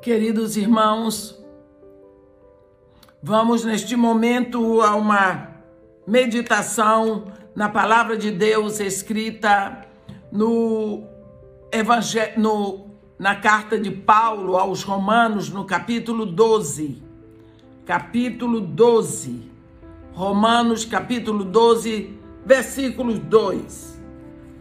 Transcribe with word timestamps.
Queridos 0.00 0.56
irmãos, 0.56 1.36
vamos 3.20 3.64
neste 3.64 3.96
momento 3.96 4.80
a 4.80 4.94
uma 4.94 5.56
meditação 6.06 7.32
na 7.52 7.68
palavra 7.68 8.16
de 8.16 8.30
Deus 8.30 8.78
escrita 8.78 9.84
no 10.30 11.02
evangelho 11.72 12.40
no, 12.40 12.86
na 13.18 13.34
carta 13.34 13.76
de 13.76 13.90
Paulo 13.90 14.56
aos 14.56 14.84
Romanos, 14.84 15.50
no 15.50 15.64
capítulo 15.64 16.24
12. 16.24 17.02
Capítulo 17.84 18.60
12. 18.60 19.50
Romanos, 20.12 20.84
capítulo 20.84 21.42
12, 21.42 22.16
versículos 22.46 23.18
2. 23.18 24.00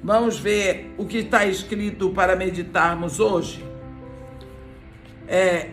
Vamos 0.03 0.39
ver 0.39 0.95
o 0.97 1.05
que 1.05 1.19
está 1.19 1.45
escrito 1.45 2.09
para 2.09 2.35
meditarmos 2.35 3.19
hoje. 3.19 3.76
É, 5.27 5.71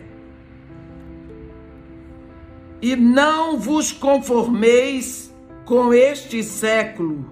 e 2.81 2.95
não 2.95 3.57
vos 3.57 3.91
conformeis 3.91 5.33
com 5.65 5.93
este 5.93 6.43
século, 6.43 7.25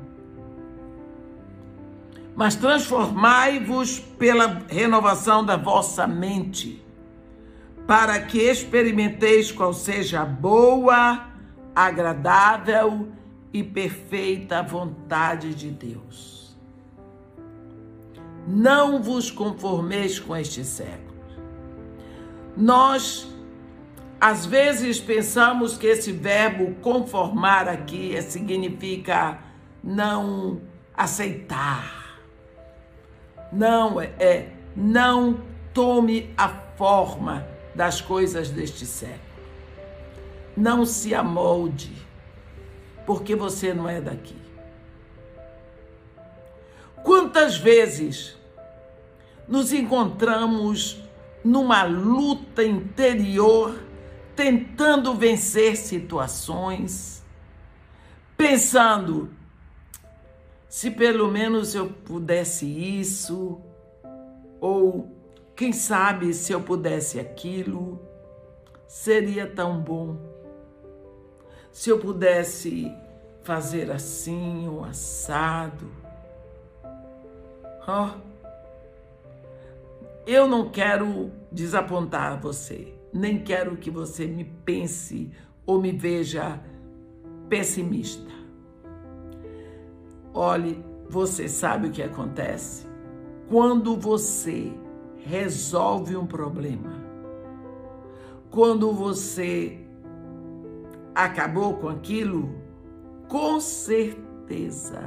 mas 2.36 2.55
transformai-vos 2.55 4.00
pela 4.00 4.64
renovação 4.67 5.45
da 5.45 5.55
vossa 5.55 6.08
mente, 6.08 6.84
para 7.86 8.20
que 8.22 8.40
experimenteis 8.40 9.52
qual 9.52 9.73
seja 9.73 10.22
a 10.22 10.26
boa, 10.26 11.28
agradável 11.76 13.09
e 13.53 13.62
perfeita 13.62 14.64
vontade 14.64 15.53
de 15.53 15.70
Deus. 15.70 16.58
Não 18.48 19.03
vos 19.03 19.30
conformeis 19.30 20.20
com 20.20 20.36
este 20.36 20.66
século 20.66 21.12
nós, 22.56 23.28
às 24.20 24.46
vezes, 24.46 25.00
pensamos 25.00 25.78
que 25.78 25.88
esse 25.88 26.12
verbo 26.12 26.76
conformar 26.82 27.68
aqui 27.68 28.22
significa 28.22 29.40
não 29.84 30.62
aceitar. 30.95 32.20
Não, 33.52 34.00
é, 34.00 34.12
é 34.20 34.50
não 34.76 35.42
tome 35.73 36.34
a 36.38 36.50
forma 36.50 37.48
das 37.76 38.02
coisas 38.02 38.50
deste 38.50 38.86
século. 38.86 39.22
Não 40.56 40.86
se 40.86 41.14
amolde, 41.16 41.92
porque 43.06 43.36
você 43.36 43.73
não 43.73 43.90
é 43.90 44.00
daqui. 44.00 44.38
Quantas 47.04 47.58
vezes 47.58 48.38
nos 49.48 49.73
encontramos 49.73 51.03
numa 51.44 51.83
luta 51.83 52.63
interior, 52.63 53.80
tentando 54.36 55.13
vencer 55.13 55.75
situações, 55.75 57.23
pensando: 58.38 59.30
se 60.67 60.89
pelo 60.89 61.30
menos 61.30 61.75
eu 61.75 61.89
pudesse 61.89 62.66
isso, 62.66 63.61
ou 64.59 65.11
quem 65.55 65.71
sabe 65.71 66.33
se 66.33 66.52
eu 66.52 66.61
pudesse 66.61 67.19
aquilo, 67.19 68.02
seria 68.88 69.45
tão 69.45 69.80
bom. 69.80 70.17
Se 71.71 71.89
eu 71.89 71.99
pudesse 71.99 72.91
fazer 73.44 73.91
assim, 73.91 74.67
ou 74.67 74.83
assado. 74.86 75.91
Oh, 77.88 78.33
eu 80.26 80.48
não 80.48 80.70
quero 80.70 81.32
desapontar 81.52 82.40
você, 82.40 82.94
nem 83.14 83.44
quero 83.44 83.78
que 83.78 83.92
você 83.92 84.26
me 84.26 84.44
pense 84.44 85.32
ou 85.66 85.82
me 85.82 85.92
veja 85.92 86.61
pessimista. 87.50 88.32
Olhe, 90.33 90.83
você 91.10 91.48
sabe 91.48 91.88
o 91.88 91.92
que 91.92 92.02
acontece? 92.02 92.88
Quando 93.50 93.95
você 93.95 94.73
resolve 95.17 96.16
um 96.16 96.26
problema, 96.26 96.92
quando 98.50 98.92
você 98.92 99.80
acabou 101.14 101.76
com 101.76 101.89
aquilo, 101.89 102.50
com 103.28 103.60
certeza 103.60 105.02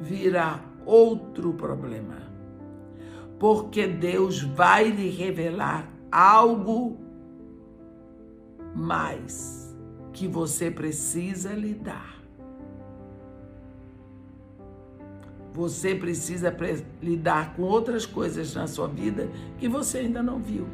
virá 0.00 0.64
outro 0.86 1.52
problema 1.52 2.37
porque 3.38 3.86
Deus 3.86 4.42
vai 4.42 4.90
lhe 4.90 5.10
revelar 5.10 5.88
algo 6.10 6.98
mais 8.74 9.76
que 10.12 10.26
você 10.26 10.70
precisa 10.70 11.52
lidar. 11.52 12.18
Você 15.52 15.94
precisa 15.94 16.54
lidar 17.02 17.54
com 17.54 17.62
outras 17.62 18.06
coisas 18.06 18.54
na 18.54 18.66
sua 18.66 18.86
vida 18.86 19.28
que 19.58 19.68
você 19.68 19.98
ainda 19.98 20.22
não 20.22 20.38
viu. 20.38 20.66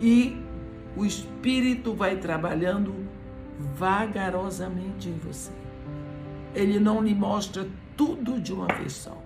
E 0.00 0.36
o 0.96 1.04
Espírito 1.04 1.94
vai 1.94 2.16
trabalhando 2.16 2.94
vagarosamente 3.74 5.08
em 5.08 5.16
você. 5.16 5.52
Ele 6.54 6.78
não 6.78 7.02
lhe 7.02 7.14
mostra 7.14 7.66
tudo 7.96 8.40
de 8.40 8.52
uma 8.52 8.66
vez 8.66 8.92
só. 8.92 9.16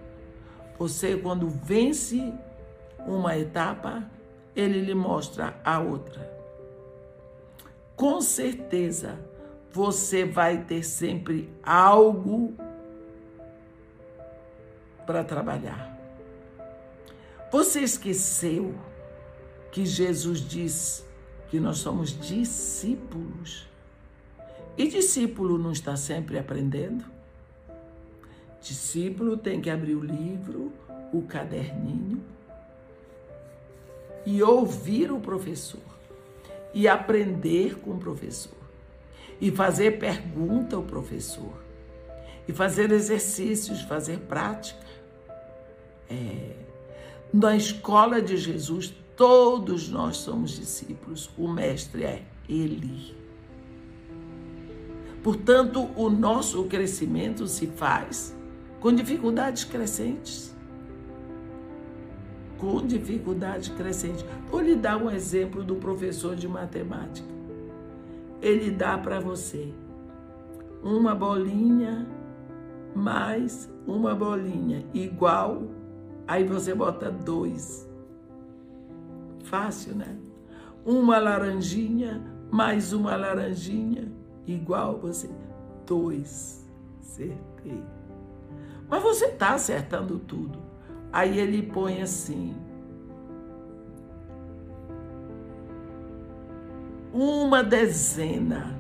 Você, 0.79 1.17
quando 1.17 1.49
vence 1.49 2.33
uma 3.07 3.37
etapa, 3.37 4.09
ele 4.55 4.81
lhe 4.81 4.95
mostra 4.95 5.59
a 5.65 5.81
outra. 5.81 6.39
Com 7.97 8.21
certeza, 8.21 9.19
você 9.73 10.25
vai 10.25 10.65
ter 10.65 10.85
sempre 10.85 11.53
algo 11.63 12.55
para 15.05 15.25
trabalhar. 15.25 15.99
Você 17.51 17.81
esqueceu 17.81 18.75
que 19.73 19.85
Jesus 19.85 20.41
diz 20.41 21.05
que 21.49 21.59
nós 21.59 21.79
somos 21.79 22.11
discípulos. 22.11 23.67
E 24.77 24.87
discípulo 24.87 25.59
não 25.59 25.73
está 25.73 25.97
sempre 25.97 26.39
aprendendo? 26.39 27.05
Discípulo 28.61 29.37
tem 29.37 29.61
que 29.61 29.71
abrir 29.71 29.95
o 29.95 30.01
livro, 30.01 30.73
o 31.13 31.23
caderninho 31.23 32.23
e 34.27 34.43
ouvir 34.43 35.11
o 35.11 35.21
professor 35.21 35.81
e 36.75 36.87
aprender 36.87 37.79
com 37.79 37.93
o 37.93 37.99
professor 37.99 38.59
e 39.41 39.51
fazer 39.51 39.99
pergunta 39.99 40.77
ao 40.77 40.83
professor 40.83 41.55
e 42.47 42.53
fazer 42.53 42.91
exercícios, 42.91 43.83
fazer 43.83 44.19
prática. 44.21 44.87
É, 46.11 46.57
na 47.33 47.57
escola 47.57 48.21
de 48.21 48.37
Jesus, 48.37 48.95
todos 49.17 49.89
nós 49.89 50.17
somos 50.17 50.53
discípulos, 50.53 51.31
o 51.37 51.47
mestre 51.47 52.05
é 52.05 52.23
Ele. 52.49 53.15
Portanto, 55.23 55.91
o 55.95 56.09
nosso 56.09 56.65
crescimento 56.65 57.47
se 57.47 57.67
faz 57.67 58.35
com 58.81 58.93
dificuldades 58.93 59.65
crescentes. 59.65 60.57
Com 62.59 62.87
dificuldades 62.87 63.69
crescentes. 63.69 64.25
Vou 64.51 64.61
lhe 64.61 64.75
dar 64.75 64.97
um 64.97 65.11
exemplo 65.11 65.63
do 65.63 65.77
professor 65.77 66.35
de 66.35 66.49
matemática. 66.49 67.29
Ele 68.41 68.71
dá 68.71 68.97
para 68.99 69.21
você 69.21 69.73
uma 70.83 71.15
bolinha 71.15 72.07
mais 72.95 73.71
uma 73.87 74.15
bolinha 74.15 74.85
igual, 74.93 75.63
aí 76.27 76.45
você 76.45 76.75
bota 76.75 77.11
dois. 77.11 77.89
Fácil, 79.45 79.95
né? 79.95 80.19
Uma 80.85 81.19
laranjinha 81.19 82.23
mais 82.51 82.93
uma 82.93 83.17
laranjinha 83.17 84.13
igual 84.47 84.99
você. 84.99 85.29
Dois. 85.87 86.67
Acertei. 87.01 87.83
Mas 88.89 89.03
você 89.03 89.27
está 89.27 89.55
acertando 89.55 90.19
tudo. 90.19 90.59
Aí 91.13 91.39
ele 91.39 91.63
põe 91.63 92.01
assim: 92.03 92.55
uma 97.13 97.63
dezena 97.63 98.79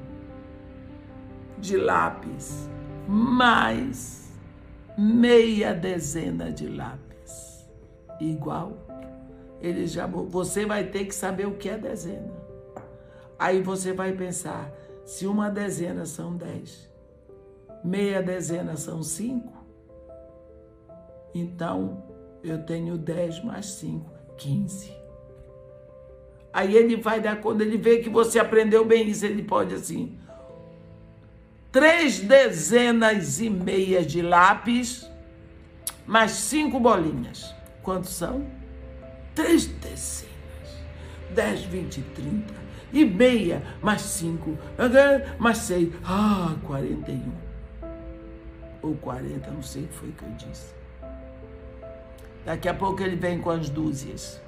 de 1.58 1.76
lápis 1.76 2.69
mais 3.06 4.32
meia 4.96 5.72
dezena 5.72 6.52
de 6.52 6.69
lápis 6.69 7.66
igual. 8.20 8.76
Ele 9.60 9.87
já 9.87 10.06
você 10.06 10.64
vai 10.64 10.84
ter 10.84 11.05
que 11.06 11.14
saber 11.14 11.46
o 11.46 11.56
que 11.56 11.69
é 11.69 11.76
dezena. 11.76 12.32
Aí 13.38 13.62
você 13.62 13.93
vai 13.93 14.12
pensar, 14.12 14.72
se 15.05 15.26
uma 15.26 15.49
dezena 15.49 16.05
são 16.05 16.37
dez, 16.37 16.88
meia 17.84 18.22
dezena 18.22 18.76
são 18.76 19.02
cinco, 19.02 19.57
então, 21.35 22.05
eu 22.43 22.63
tenho 22.65 22.97
10 22.97 23.45
mais 23.45 23.67
5, 23.67 24.11
15. 24.37 24.99
Aí 26.53 26.77
ele 26.77 26.97
vai 26.97 27.21
dar 27.21 27.41
quando 27.41 27.61
ele 27.61 27.77
vê 27.77 27.99
que 27.99 28.09
você 28.09 28.39
aprendeu 28.39 28.85
bem 28.85 29.09
isso, 29.09 29.25
ele 29.25 29.43
pode 29.43 29.75
assim. 29.75 30.19
Três 31.71 32.21
dezenas 32.21 33.41
e 33.41 33.51
meia 33.51 34.05
de 34.05 34.23
lápis, 34.23 35.09
mais 36.07 36.33
cinco 36.33 36.81
bolinhas. 36.81 37.55
Quantos 37.83 38.11
são? 38.11 38.47
Três 39.35 39.67
dezenas. 39.67 40.29
Dez, 41.35 41.63
vinte, 41.63 42.03
trinta. 42.15 42.55
E 42.93 43.05
meia, 43.05 43.63
mais 43.83 44.01
cinco. 44.01 44.57
Mais 45.39 45.59
seis. 45.59 45.93
Ah, 46.03 46.57
quarenta 46.67 47.13
e 47.13 47.17
um. 47.17 47.33
Ou 48.81 48.95
quarenta, 48.97 49.51
não 49.51 49.63
sei 49.63 49.85
o 49.85 49.89
que 49.89 49.95
foi 49.95 50.13
que 50.13 50.23
eu 50.23 50.31
disse. 50.31 50.78
Daqui 52.44 52.69
a 52.69 52.75
pouco 52.75 53.02
ele 53.02 53.17
vem 53.17 53.38
com 53.40 53.50
as 53.50 53.69
dúzias. 53.69 54.40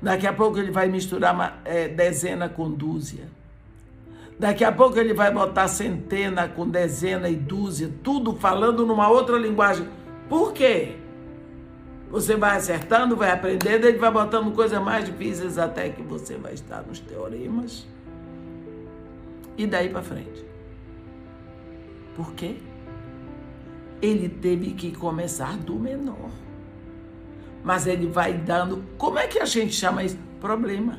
Daqui 0.00 0.26
a 0.26 0.32
pouco 0.32 0.58
ele 0.58 0.70
vai 0.70 0.88
misturar 0.88 1.34
uma, 1.34 1.58
é, 1.64 1.88
dezena 1.88 2.48
com 2.48 2.70
dúzia. 2.70 3.28
Daqui 4.38 4.64
a 4.64 4.72
pouco 4.72 4.98
ele 4.98 5.14
vai 5.14 5.30
botar 5.32 5.68
centena 5.68 6.48
com 6.48 6.68
dezena 6.68 7.28
e 7.28 7.36
dúzia, 7.36 7.88
tudo 8.02 8.34
falando 8.34 8.84
numa 8.84 9.08
outra 9.08 9.36
linguagem. 9.36 9.86
Por 10.28 10.52
quê? 10.52 10.96
Você 12.10 12.36
vai 12.36 12.56
acertando, 12.56 13.16
vai 13.16 13.30
aprendendo, 13.30 13.86
ele 13.86 13.98
vai 13.98 14.10
botando 14.10 14.52
coisas 14.52 14.82
mais 14.82 15.04
difíceis 15.04 15.56
até 15.56 15.88
que 15.90 16.02
você 16.02 16.36
vai 16.36 16.54
estar 16.54 16.82
nos 16.82 16.98
teoremas. 16.98 17.86
E 19.56 19.66
daí 19.66 19.88
para 19.88 20.02
frente. 20.02 20.44
Por 22.16 22.32
quê? 22.34 22.56
Ele 24.02 24.28
teve 24.28 24.72
que 24.72 24.90
começar 24.90 25.56
do 25.56 25.76
menor 25.76 26.28
mas 27.62 27.86
ele 27.86 28.06
vai 28.06 28.34
dando. 28.34 28.84
Como 28.98 29.18
é 29.18 29.26
que 29.26 29.38
a 29.38 29.44
gente 29.44 29.74
chama 29.74 30.02
isso? 30.02 30.18
Problema. 30.40 30.96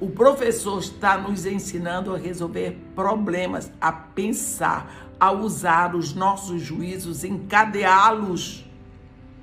O 0.00 0.10
professor 0.10 0.80
está 0.80 1.16
nos 1.16 1.46
ensinando 1.46 2.14
a 2.14 2.18
resolver 2.18 2.76
problemas, 2.94 3.72
a 3.80 3.92
pensar, 3.92 5.08
a 5.18 5.30
usar 5.30 5.94
os 5.94 6.12
nossos 6.14 6.60
juízos, 6.60 7.22
encadeá-los 7.22 8.68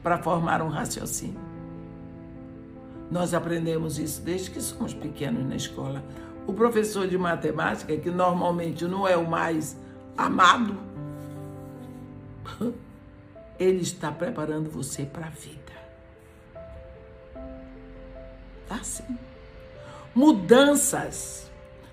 para 0.03 0.17
formar 0.17 0.61
um 0.61 0.67
raciocínio. 0.67 1.39
Nós 3.09 3.33
aprendemos 3.33 3.97
isso 3.97 4.21
desde 4.21 4.51
que 4.51 4.61
somos 4.61 4.93
pequenos 4.93 5.47
na 5.47 5.55
escola. 5.55 6.03
O 6.45 6.53
professor 6.53 7.07
de 7.07 7.17
matemática, 7.17 7.95
que 7.95 8.09
normalmente 8.09 8.85
não 8.85 9.07
é 9.07 9.15
o 9.15 9.29
mais 9.29 9.77
amado, 10.17 10.75
ele 13.59 13.81
está 13.81 14.11
preparando 14.11 14.69
você 14.69 15.05
para 15.05 15.27
a 15.27 15.29
vida. 15.29 15.71
assim. 18.71 19.03
Mudanças 20.15 21.49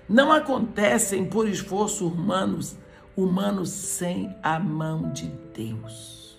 não 0.07 0.31
acontecem 0.31 1.25
por 1.25 1.47
esforço 1.47 2.07
humanos, 2.07 2.75
humano 3.15 3.65
sem 3.65 4.35
a 4.41 4.59
mão 4.59 5.11
de 5.11 5.27
Deus. 5.53 6.37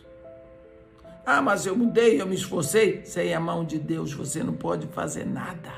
Ah, 1.25 1.41
mas 1.41 1.67
eu 1.67 1.77
mudei, 1.77 2.21
eu 2.21 2.27
me 2.27 2.35
esforcei. 2.35 3.05
Sem 3.05 3.35
a 3.35 3.41
mão 3.41 3.65
de 3.65 3.79
Deus 3.79 4.13
você 4.13 4.43
não 4.43 4.55
pode 4.55 4.87
fazer 4.89 5.25
nada. 5.25 5.73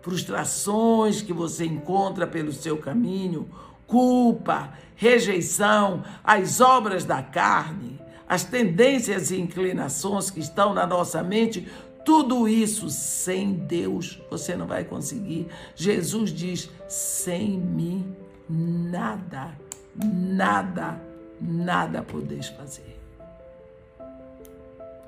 Frustrações 0.00 1.22
que 1.22 1.32
você 1.32 1.64
encontra 1.64 2.26
pelo 2.26 2.52
seu 2.52 2.76
caminho, 2.76 3.48
culpa, 3.86 4.72
rejeição, 4.96 6.02
as 6.22 6.60
obras 6.60 7.04
da 7.04 7.22
carne, 7.22 8.00
as 8.28 8.44
tendências 8.44 9.30
e 9.30 9.40
inclinações 9.40 10.30
que 10.30 10.40
estão 10.40 10.72
na 10.72 10.86
nossa 10.86 11.22
mente, 11.22 11.68
tudo 12.04 12.48
isso 12.48 12.88
sem 12.90 13.52
Deus 13.52 14.20
você 14.30 14.56
não 14.56 14.66
vai 14.66 14.84
conseguir. 14.84 15.48
Jesus 15.74 16.30
diz: 16.30 16.70
sem 16.88 17.58
mim 17.58 18.16
nada, 18.48 19.56
nada, 19.94 21.00
nada 21.40 22.02
podeis 22.02 22.48
fazer. 22.48 22.98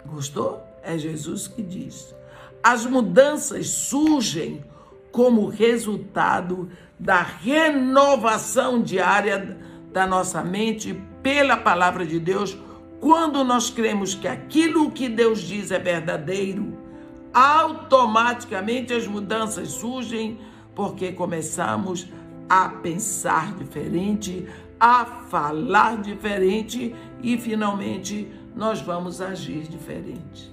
Gostou? 0.06 0.62
É 0.82 0.98
Jesus 0.98 1.48
que 1.48 1.62
diz. 1.62 2.14
As 2.62 2.84
mudanças 2.86 3.68
surgem 3.68 4.62
como 5.14 5.46
resultado 5.46 6.68
da 6.98 7.22
renovação 7.22 8.82
diária 8.82 9.56
da 9.92 10.08
nossa 10.08 10.42
mente 10.42 10.92
pela 11.22 11.56
palavra 11.56 12.04
de 12.04 12.18
Deus, 12.18 12.58
quando 13.00 13.44
nós 13.44 13.70
cremos 13.70 14.12
que 14.12 14.26
aquilo 14.26 14.90
que 14.90 15.08
Deus 15.08 15.42
diz 15.42 15.70
é 15.70 15.78
verdadeiro 15.78 16.76
automaticamente 17.32 18.92
as 18.92 19.06
mudanças 19.06 19.68
surgem 19.68 20.40
porque 20.74 21.12
começamos 21.12 22.08
a 22.48 22.68
pensar 22.68 23.54
diferente, 23.54 24.48
a 24.80 25.04
falar 25.04 26.02
diferente 26.02 26.92
e 27.22 27.38
finalmente 27.38 28.28
nós 28.56 28.80
vamos 28.80 29.20
agir 29.20 29.68
diferente. 29.68 30.52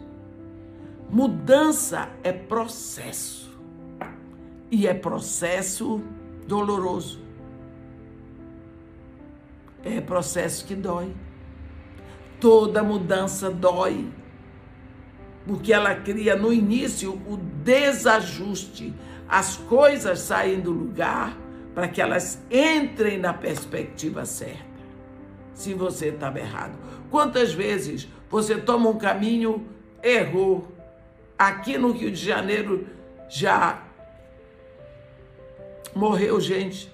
Mudança 1.10 2.10
é 2.24 2.32
processo 2.32 3.51
e 4.72 4.88
é 4.88 4.94
processo 4.94 6.02
doloroso. 6.48 7.20
É 9.84 10.02
processo 10.02 10.66
que 10.66 10.74
dói. 10.74 11.14
Toda 12.40 12.82
mudança 12.82 13.52
dói 13.52 14.10
porque 15.46 15.74
ela 15.74 15.96
cria 15.96 16.36
no 16.36 16.54
início 16.54 17.14
o 17.28 17.38
desajuste, 17.38 18.94
as 19.28 19.58
coisas 19.58 20.20
saem 20.20 20.60
do 20.60 20.72
lugar 20.72 21.38
para 21.74 21.88
que 21.88 22.02
elas 22.02 22.42
entrem 22.50 23.18
na 23.18 23.34
perspectiva 23.34 24.26
certa. 24.26 24.72
Se 25.54 25.74
você 25.74 26.08
estava 26.08 26.40
errado. 26.40 26.78
Quantas 27.10 27.54
vezes 27.54 28.08
você 28.30 28.58
toma 28.58 28.90
um 28.90 28.98
caminho, 28.98 29.66
errou? 30.04 30.72
Aqui 31.38 31.78
no 31.78 31.92
Rio 31.92 32.12
de 32.12 32.24
Janeiro 32.24 32.88
já 33.30 33.82
morreu 35.96 36.40
gente 36.40 36.92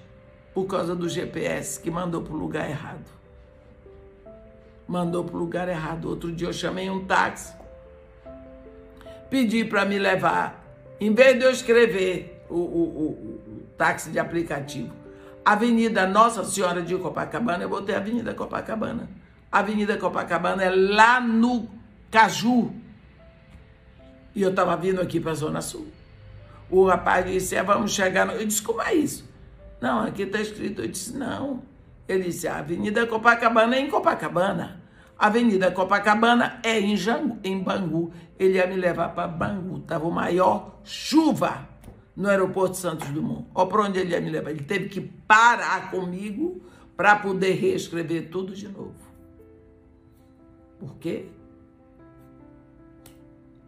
por 0.54 0.66
causa 0.66 0.94
do 0.94 1.08
GPS 1.08 1.80
que 1.80 1.90
mandou 1.90 2.22
para 2.22 2.34
o 2.34 2.36
lugar 2.36 2.68
errado. 2.68 3.06
Mandou 4.86 5.24
para 5.24 5.36
o 5.36 5.38
lugar 5.38 5.68
errado. 5.68 6.08
Outro 6.08 6.32
dia 6.32 6.48
eu 6.48 6.52
chamei 6.52 6.88
um 6.88 7.04
táxi 7.04 7.58
pedir 9.30 9.68
para 9.68 9.84
me 9.84 9.98
levar, 9.98 10.64
em 11.00 11.12
vez 11.12 11.38
de 11.38 11.44
eu 11.44 11.50
escrever 11.50 12.44
o, 12.48 12.54
o, 12.54 12.58
o, 12.58 13.06
o 13.06 13.62
táxi 13.76 14.10
de 14.10 14.18
aplicativo, 14.18 14.92
Avenida 15.44 16.06
Nossa 16.06 16.44
Senhora 16.44 16.82
de 16.82 16.96
Copacabana, 16.96 17.64
eu 17.64 17.68
botei 17.68 17.94
Avenida 17.94 18.34
Copacabana. 18.34 19.08
Avenida 19.50 19.96
Copacabana 19.96 20.62
é 20.62 20.70
lá 20.70 21.20
no 21.20 21.68
Caju. 22.10 22.70
E 24.34 24.42
eu 24.42 24.50
estava 24.50 24.76
vindo 24.76 25.00
aqui 25.00 25.18
para 25.18 25.32
a 25.32 25.34
Zona 25.34 25.62
Sul. 25.62 25.86
O 26.70 26.84
rapaz 26.86 27.26
disse: 27.26 27.56
é, 27.56 27.62
Vamos 27.62 27.92
chegar. 27.92 28.26
No... 28.26 28.32
Eu 28.32 28.46
disse: 28.46 28.62
Como 28.62 28.82
é 28.82 28.94
isso? 28.94 29.28
Não, 29.80 30.02
aqui 30.02 30.22
está 30.22 30.40
escrito. 30.40 30.82
Eu 30.82 30.88
disse: 30.88 31.16
Não. 31.16 31.62
Ele 32.08 32.24
disse: 32.24 32.48
A 32.48 32.58
Avenida 32.58 33.06
Copacabana 33.06 33.76
é 33.76 33.80
em 33.80 33.90
Copacabana. 33.90 34.82
Avenida 35.18 35.70
Copacabana 35.70 36.60
é 36.62 36.78
em, 36.78 36.96
Jangu, 36.96 37.38
em 37.42 37.58
Bangu. 37.58 38.12
Ele 38.38 38.54
ia 38.54 38.66
me 38.66 38.76
levar 38.76 39.08
para 39.10 39.26
Bangu. 39.26 39.78
Estava 39.78 40.06
o 40.06 40.12
maior 40.12 40.80
chuva 40.84 41.68
no 42.14 42.28
aeroporto 42.28 42.76
Santos 42.76 43.08
Dumont. 43.08 43.46
Olha 43.54 43.68
para 43.68 43.82
onde 43.82 43.98
ele 43.98 44.12
ia 44.12 44.20
me 44.20 44.30
levar. 44.30 44.50
Ele 44.50 44.62
teve 44.62 44.88
que 44.88 45.00
parar 45.00 45.90
comigo 45.90 46.62
para 46.96 47.16
poder 47.16 47.52
reescrever 47.52 48.30
tudo 48.30 48.54
de 48.54 48.68
novo. 48.68 48.94
Por 50.78 50.96
quê? 50.96 51.26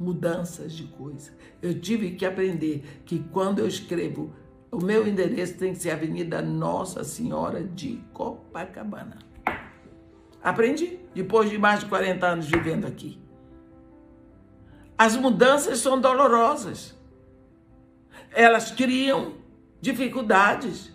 Mudanças 0.01 0.73
de 0.73 0.85
coisa. 0.85 1.31
Eu 1.61 1.79
tive 1.79 2.13
que 2.13 2.25
aprender 2.25 3.03
que 3.05 3.19
quando 3.31 3.59
eu 3.59 3.69
escrevo, 3.69 4.33
o 4.73 4.79
meu 4.79 5.07
endereço 5.07 5.59
tem 5.59 5.75
que 5.75 5.79
ser 5.79 5.91
Avenida 5.91 6.41
Nossa 6.41 7.05
Senhora 7.05 7.63
de 7.63 8.03
Copacabana. 8.15 9.19
Aprendi 10.43 10.99
depois 11.15 11.51
de 11.51 11.59
mais 11.59 11.81
de 11.81 11.87
40 11.87 12.27
anos 12.27 12.47
vivendo 12.47 12.87
aqui. 12.87 13.21
As 14.97 15.17
mudanças 15.17 15.81
são 15.81 16.01
dolorosas. 16.01 16.99
Elas 18.33 18.71
criam 18.71 19.35
dificuldades. 19.83 20.91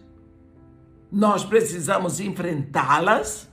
Nós 1.11 1.43
precisamos 1.43 2.19
enfrentá-las 2.19 3.47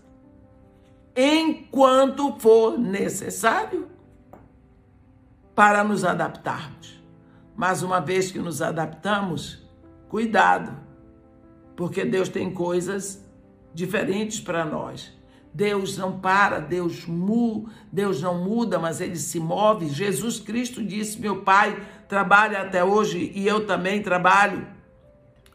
enquanto 1.14 2.38
for 2.38 2.78
necessário 2.78 3.91
para 5.54 5.85
nos 5.85 6.04
adaptarmos. 6.04 7.02
Mas 7.56 7.82
uma 7.82 8.00
vez 8.00 8.30
que 8.30 8.38
nos 8.38 8.62
adaptamos, 8.62 9.62
cuidado, 10.09 10.76
porque 11.76 12.04
Deus 12.04 12.28
tem 12.28 12.52
coisas 12.52 13.25
diferentes 13.75 14.40
para 14.40 14.64
nós. 14.64 15.12
Deus 15.54 15.99
não 15.99 16.18
para, 16.18 16.61
Deus 16.61 17.04
mu, 17.04 17.68
Deus 17.90 18.23
não 18.23 18.42
muda, 18.42 18.78
mas 18.78 19.00
ele 19.00 19.16
se 19.16 19.38
move. 19.38 19.88
Jesus 19.88 20.40
Cristo 20.40 20.82
disse: 20.82 21.21
"Meu 21.21 21.42
Pai 21.42 21.78
trabalha 22.09 22.62
até 22.62 22.82
hoje 22.82 23.32
e 23.35 23.47
eu 23.47 23.66
também 23.66 24.02
trabalho, 24.02 24.66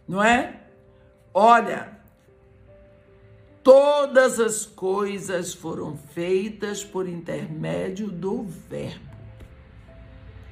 não 0.07 0.23
é? 0.23 0.61
Olha, 1.33 1.97
todas 3.63 4.39
as 4.39 4.65
coisas 4.65 5.53
foram 5.53 5.95
feitas 5.95 6.83
por 6.83 7.07
intermédio 7.07 8.09
do 8.09 8.43
Verbo, 8.43 9.06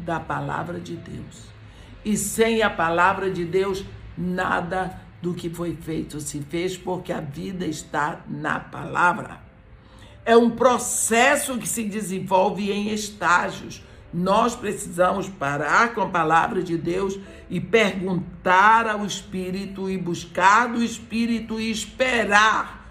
da 0.06 0.20
palavra 0.20 0.80
de 0.80 0.96
Deus. 0.96 1.48
E 2.04 2.16
sem 2.16 2.62
a 2.62 2.70
palavra 2.70 3.32
de 3.32 3.44
Deus, 3.44 3.84
nada 4.16 5.02
do 5.22 5.34
que 5.34 5.50
foi 5.50 5.76
feito 5.76 6.22
se 6.22 6.40
fez, 6.42 6.78
porque 6.78 7.12
a 7.12 7.20
vida 7.20 7.66
está 7.66 8.22
na 8.30 8.60
palavra. 8.60 9.42
É 10.24 10.38
um 10.38 10.52
processo 10.52 11.58
que 11.58 11.68
se 11.68 11.84
desenvolve 11.84 12.72
em 12.72 12.90
estágios. 12.94 13.84
Nós 14.14 14.56
precisamos 14.56 15.28
parar 15.28 15.94
com 15.94 16.02
a 16.02 16.10
palavra 16.10 16.64
de 16.64 16.78
Deus 16.78 17.20
e 17.50 17.60
perguntar 17.60 18.88
ao 18.88 19.06
Espírito 19.06 19.90
e 19.90 19.98
buscar 19.98 20.70
do 20.72 20.84
Espírito 20.84 21.60
e 21.60 21.70
esperar 21.70 22.86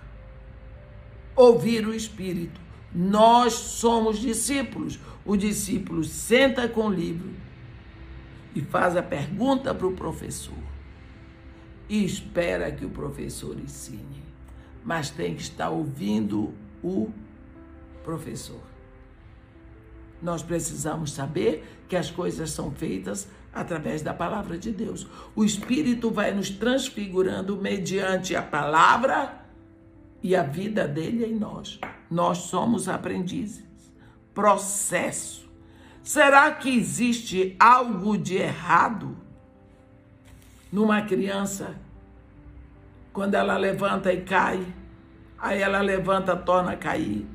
ouvir 1.36 1.86
o 1.86 1.94
Espírito. 1.94 2.60
Nós 2.92 3.52
somos 3.54 4.18
discípulos. 4.18 4.98
O 5.24 5.36
discípulo 5.36 6.04
senta 6.04 6.68
com 6.68 6.88
o 6.88 6.92
livro 6.92 7.30
e 8.54 8.60
faz 8.60 8.96
a 8.96 9.02
pergunta 9.02 9.74
para 9.74 9.86
o 9.86 9.94
professor 9.94 10.74
e 11.88 12.04
espera 12.04 12.70
que 12.72 12.84
o 12.84 12.90
professor 12.90 13.58
ensine, 13.58 14.22
mas 14.84 15.10
tem 15.10 15.34
que 15.34 15.42
estar 15.42 15.70
ouvindo 15.70 16.54
o 16.82 17.10
professor. 18.02 18.60
Nós 20.22 20.42
precisamos 20.42 21.12
saber 21.12 21.64
que 21.88 21.96
as 21.96 22.10
coisas 22.10 22.50
são 22.50 22.70
feitas 22.70 23.28
através 23.52 24.00
da 24.02 24.14
palavra 24.14 24.56
de 24.56 24.72
Deus. 24.72 25.06
O 25.36 25.44
Espírito 25.44 26.10
vai 26.10 26.32
nos 26.32 26.48
transfigurando 26.48 27.56
mediante 27.56 28.34
a 28.34 28.42
palavra 28.42 29.44
e 30.22 30.34
a 30.34 30.42
vida 30.42 30.88
dele 30.88 31.24
em 31.26 31.34
nós. 31.34 31.78
Nós 32.10 32.38
somos 32.38 32.88
aprendizes. 32.88 33.73
Processo. 34.34 35.48
Será 36.02 36.50
que 36.52 36.76
existe 36.76 37.56
algo 37.58 38.18
de 38.18 38.36
errado 38.36 39.16
numa 40.70 41.00
criança 41.02 41.74
quando 43.12 43.34
ela 43.34 43.56
levanta 43.56 44.12
e 44.12 44.22
cai? 44.22 44.66
Aí 45.38 45.62
ela 45.62 45.80
levanta, 45.80 46.36
torna 46.36 46.72
a 46.72 46.76
cair. 46.76 47.26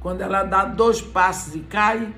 Quando 0.00 0.20
ela 0.20 0.44
dá 0.44 0.64
dois 0.64 1.02
passos 1.02 1.54
e 1.54 1.60
cai, 1.60 2.14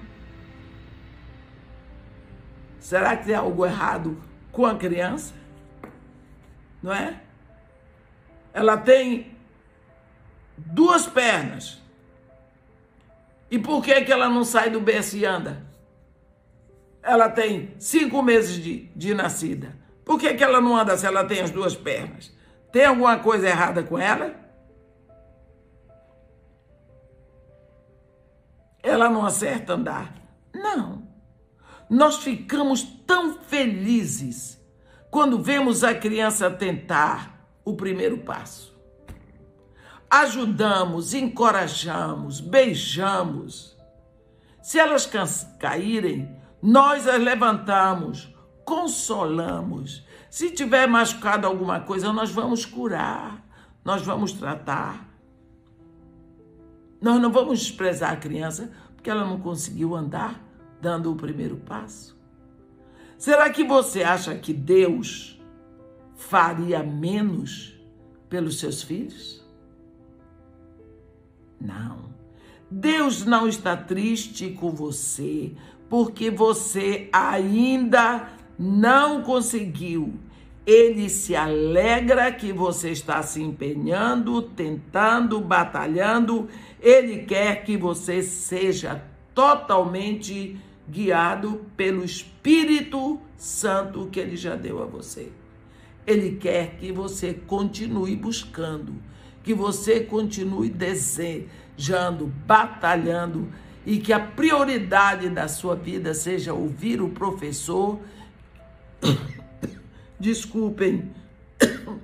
será 2.79 3.17
que 3.17 3.27
tem 3.27 3.35
algo 3.35 3.65
errado 3.65 4.21
com 4.53 4.67
a 4.67 4.77
criança? 4.77 5.35
Não 6.83 6.93
é? 6.93 7.21
Ela 8.53 8.77
tem 8.77 9.37
duas 10.57 11.07
pernas. 11.07 11.81
E 13.51 13.59
por 13.59 13.83
que, 13.83 14.03
que 14.03 14.13
ela 14.13 14.29
não 14.29 14.45
sai 14.45 14.71
do 14.71 14.81
berço 14.81 15.17
e 15.17 15.25
anda? 15.25 15.67
Ela 17.03 17.29
tem 17.29 17.75
cinco 17.79 18.23
meses 18.23 18.63
de, 18.63 18.91
de 18.95 19.15
nascida. 19.15 19.75
Por 20.05 20.19
que, 20.19 20.35
que 20.35 20.45
ela 20.45 20.61
não 20.61 20.77
anda 20.77 20.97
se 20.97 21.07
ela 21.07 21.25
tem 21.25 21.41
as 21.41 21.51
duas 21.51 21.75
pernas? 21.75 22.33
Tem 22.71 22.85
alguma 22.85 23.19
coisa 23.19 23.49
errada 23.49 23.83
com 23.83 23.99
ela? 23.99 24.49
ela 28.83 29.09
não 29.09 29.25
acerta 29.25 29.75
andar. 29.75 30.15
Não. 30.55 31.07
Nós 31.89 32.19
ficamos 32.19 32.83
tão 33.07 33.39
felizes 33.41 34.61
quando 35.11 35.43
vemos 35.43 35.83
a 35.85 35.95
criança 35.95 36.51
tentar 36.51 37.49
o 37.65 37.75
primeiro 37.75 38.19
passo. 38.19 38.78
Ajudamos, 40.11 41.13
encorajamos, 41.13 42.41
beijamos. 42.41 43.77
Se 44.63 44.79
elas 44.79 45.07
caírem, 45.59 46.35
nós 46.63 47.07
as 47.07 47.23
levantamos, 47.23 48.35
consolamos. 48.65 50.07
Se 50.31 50.51
tiver 50.51 50.87
machucado 50.87 51.47
alguma 51.47 51.81
coisa, 51.81 52.13
nós 52.13 52.31
vamos 52.31 52.65
curar, 52.65 53.45
nós 53.85 54.03
vamos 54.03 54.33
tratar. 54.33 55.09
Nós 57.01 57.21
não 57.21 57.31
vamos 57.31 57.61
desprezar 57.61 58.13
a 58.13 58.17
criança 58.17 58.71
porque 58.95 59.11
ela 59.11 59.25
não 59.25 59.41
conseguiu 59.41 59.95
andar 59.95 60.43
dando 60.81 61.13
o 61.13 61.17
primeiro 61.17 61.57
passo. 61.57 62.19
Será 63.17 63.51
que 63.51 63.65
você 63.65 64.03
acha 64.03 64.35
que 64.37 64.53
Deus 64.53 65.41
faria 66.17 66.83
menos 66.83 67.75
pelos 68.29 68.59
seus 68.59 68.83
filhos? 68.83 69.48
Não. 71.61 72.09
Deus 72.71 73.25
não 73.25 73.49
está 73.49 73.77
triste 73.77 74.51
com 74.51 74.71
você 74.71 75.53
porque 75.89 76.31
você 76.31 77.09
ainda 77.13 78.29
não 78.59 79.23
conseguiu 79.23 80.15
ele 80.69 81.09
se 81.09 81.35
alegra 81.35 82.31
que 82.31 82.53
você 82.53 82.91
está 82.91 83.23
se 83.23 83.43
empenhando, 83.43 84.43
tentando, 84.43 85.41
batalhando. 85.41 86.47
Ele 86.79 87.21
quer 87.25 87.65
que 87.65 87.75
você 87.75 88.23
seja 88.23 89.03
totalmente 89.35 90.61
guiado 90.87 91.65
pelo 91.75 92.05
Espírito 92.05 93.19
Santo 93.35 94.11
que 94.13 94.21
ele 94.21 94.37
já 94.37 94.57
deu 94.57 94.83
a 94.83 94.85
você. 94.85 95.33
Ele 96.07 96.37
quer 96.37 96.77
que 96.77 96.93
você 96.93 97.33
continue 97.33 98.15
buscando, 98.15 98.95
que 99.49 99.55
você 99.55 100.01
continue 100.01 100.69
desejando, 100.69 102.27
batalhando 102.47 103.51
e 103.87 103.99
que 103.99 104.13
a 104.13 104.21
prioridade 104.21 105.31
da 105.31 105.49
sua 105.49 105.75
vida 105.75 106.13
seja 106.13 106.53
ouvir 106.53 107.01
o 107.01 107.09
professor 107.09 107.99
desculpem. 110.21 111.11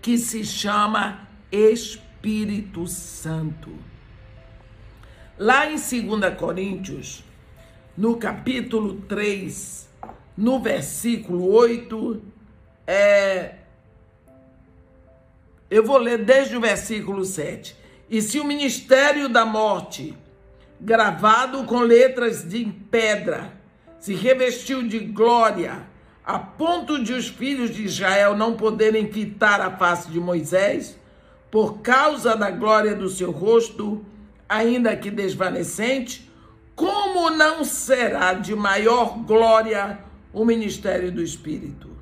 Que 0.00 0.16
se 0.16 0.44
chama 0.44 1.26
Espírito 1.50 2.86
Santo. 2.86 3.72
Lá 5.36 5.68
em 5.68 5.74
2 5.74 6.32
Coríntios, 6.38 7.24
no 7.96 8.16
capítulo 8.18 9.00
3, 9.08 9.88
no 10.36 10.60
versículo 10.60 11.50
8, 11.50 12.35
é, 12.86 13.54
eu 15.68 15.84
vou 15.84 15.98
ler 15.98 16.18
desde 16.18 16.56
o 16.56 16.60
versículo 16.60 17.24
7. 17.24 17.76
E 18.08 18.22
se 18.22 18.38
o 18.38 18.44
ministério 18.44 19.28
da 19.28 19.44
morte, 19.44 20.16
gravado 20.80 21.64
com 21.64 21.80
letras 21.80 22.48
de 22.48 22.64
pedra, 22.90 23.52
se 23.98 24.14
revestiu 24.14 24.86
de 24.86 25.00
glória, 25.00 25.88
a 26.24 26.38
ponto 26.38 27.02
de 27.02 27.12
os 27.12 27.28
filhos 27.28 27.74
de 27.74 27.84
Israel 27.84 28.36
não 28.36 28.56
poderem 28.56 29.10
fitar 29.12 29.60
a 29.60 29.76
face 29.76 30.10
de 30.10 30.20
Moisés, 30.20 30.96
por 31.50 31.78
causa 31.78 32.36
da 32.36 32.50
glória 32.50 32.94
do 32.94 33.08
seu 33.08 33.32
rosto, 33.32 34.04
ainda 34.48 34.96
que 34.96 35.10
desvanecente, 35.10 36.30
como 36.76 37.30
não 37.30 37.64
será 37.64 38.34
de 38.34 38.54
maior 38.54 39.18
glória 39.24 39.98
o 40.32 40.44
ministério 40.44 41.10
do 41.10 41.22
Espírito? 41.22 41.95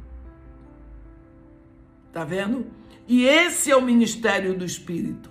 Tá 2.14 2.24
vendo? 2.24 2.66
E 3.06 3.26
esse 3.26 3.70
é 3.70 3.76
o 3.76 3.82
ministério 3.82 4.56
do 4.56 4.64
Espírito. 4.64 5.28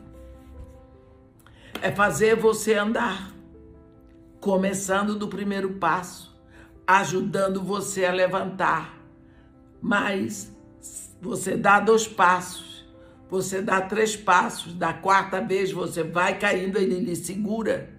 É 1.82 1.92
fazer 1.92 2.36
você 2.36 2.76
andar, 2.76 3.34
começando 4.40 5.16
do 5.16 5.28
primeiro 5.28 5.74
passo 5.74 6.34
ajudando 6.88 7.64
você 7.64 8.06
a 8.06 8.12
levantar. 8.12 8.98
Mas 9.82 10.52
você 11.22 11.56
dá 11.58 11.80
dois 11.80 12.08
passos, 12.08 12.86
você 13.30 13.62
dá 13.62 13.82
três 13.82 14.16
passos, 14.16 14.74
da 14.74 14.94
quarta 14.94 15.42
vez 15.42 15.72
você 15.72 16.04
vai 16.04 16.38
caindo, 16.38 16.78
ele 16.78 17.00
lhe 17.00 17.16
segura. 17.16 17.90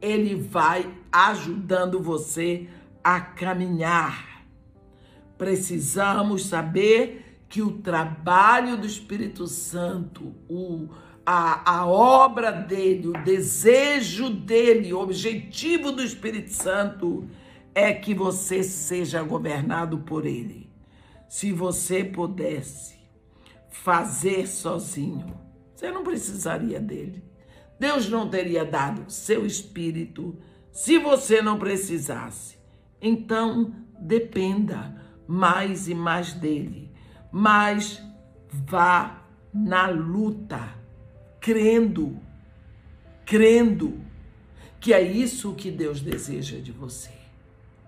Ele 0.00 0.34
vai 0.34 0.92
ajudando 1.10 2.00
você 2.00 2.68
a 3.02 3.20
caminhar. 3.20 4.44
Precisamos 5.38 6.46
saber 6.46 7.33
que 7.48 7.62
o 7.62 7.78
trabalho 7.78 8.76
do 8.76 8.86
Espírito 8.86 9.46
Santo, 9.46 10.34
o, 10.48 10.88
a, 11.24 11.78
a 11.78 11.86
obra 11.86 12.50
dele, 12.50 13.08
o 13.08 13.24
desejo 13.24 14.30
dele, 14.30 14.92
o 14.92 15.00
objetivo 15.00 15.92
do 15.92 16.02
Espírito 16.02 16.52
Santo 16.52 17.28
é 17.74 17.92
que 17.92 18.14
você 18.14 18.62
seja 18.62 19.22
governado 19.22 19.98
por 19.98 20.26
Ele. 20.26 20.70
Se 21.28 21.52
você 21.52 22.04
pudesse 22.04 22.96
fazer 23.68 24.46
sozinho, 24.46 25.38
você 25.74 25.90
não 25.90 26.04
precisaria 26.04 26.80
dele. 26.80 27.24
Deus 27.78 28.08
não 28.08 28.28
teria 28.28 28.64
dado 28.64 29.10
seu 29.10 29.44
espírito 29.44 30.38
Se 30.70 30.98
você 30.98 31.40
não 31.40 31.56
precisasse, 31.56 32.58
então 33.00 33.72
dependa 34.00 35.00
mais 35.26 35.86
e 35.86 35.94
mais 35.94 36.32
dele, 36.32 36.83
mas 37.36 38.00
vá 38.48 39.24
na 39.52 39.88
luta, 39.88 40.72
crendo, 41.40 42.16
crendo 43.26 44.00
que 44.78 44.92
é 44.92 45.02
isso 45.02 45.52
que 45.52 45.68
Deus 45.68 46.00
deseja 46.00 46.60
de 46.60 46.70
você. 46.70 47.10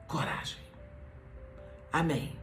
Coragem. 0.09 0.59
Amém. 1.93 2.37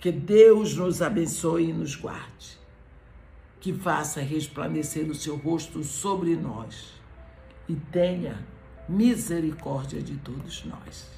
Que 0.00 0.10
Deus 0.10 0.74
nos 0.74 1.00
abençoe 1.00 1.70
e 1.70 1.72
nos 1.72 1.94
guarde. 1.94 2.58
Que 3.60 3.72
faça 3.72 4.20
resplandecer 4.20 5.08
o 5.08 5.14
seu 5.14 5.36
rosto 5.36 5.84
sobre 5.84 6.34
nós 6.34 6.92
e 7.68 7.76
tenha 7.76 8.44
misericórdia 8.88 10.02
de 10.02 10.16
todos 10.16 10.64
nós. 10.64 11.08